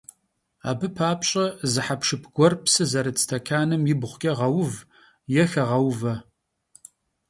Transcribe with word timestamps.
Abı 0.69 0.87
papş'e 0.97 1.45
zı 1.71 1.81
hepşşıp 1.87 2.23
guer 2.35 2.53
psı 2.63 2.83
zerıt 2.91 3.17
stekanım 3.23 3.83
yibğuç'e 3.89 4.31
ğeuv 4.39 4.73
yê 5.33 5.45
xeğeuve. 5.51 6.13